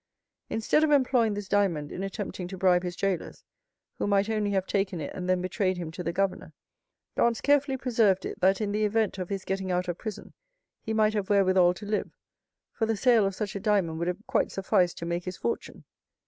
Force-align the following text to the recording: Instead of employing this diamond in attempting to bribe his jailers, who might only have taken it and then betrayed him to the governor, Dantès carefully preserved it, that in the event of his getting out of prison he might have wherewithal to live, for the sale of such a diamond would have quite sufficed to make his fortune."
Instead 0.49 0.83
of 0.83 0.89
employing 0.89 1.35
this 1.35 1.47
diamond 1.47 1.91
in 1.91 2.01
attempting 2.01 2.47
to 2.47 2.57
bribe 2.57 2.81
his 2.81 2.95
jailers, 2.95 3.43
who 3.99 4.07
might 4.07 4.31
only 4.31 4.49
have 4.49 4.65
taken 4.65 4.99
it 4.99 5.13
and 5.13 5.29
then 5.29 5.43
betrayed 5.43 5.77
him 5.77 5.91
to 5.91 6.01
the 6.01 6.11
governor, 6.11 6.53
Dantès 7.15 7.39
carefully 7.43 7.77
preserved 7.77 8.25
it, 8.25 8.41
that 8.41 8.61
in 8.61 8.71
the 8.71 8.83
event 8.83 9.19
of 9.19 9.29
his 9.29 9.45
getting 9.45 9.71
out 9.71 9.87
of 9.87 9.99
prison 9.99 10.33
he 10.81 10.91
might 10.91 11.13
have 11.13 11.29
wherewithal 11.29 11.75
to 11.75 11.85
live, 11.85 12.09
for 12.73 12.87
the 12.87 12.97
sale 12.97 13.27
of 13.27 13.35
such 13.35 13.55
a 13.55 13.59
diamond 13.59 13.99
would 13.99 14.07
have 14.07 14.25
quite 14.25 14.51
sufficed 14.51 14.97
to 14.97 15.05
make 15.05 15.25
his 15.25 15.37
fortune." 15.37 15.83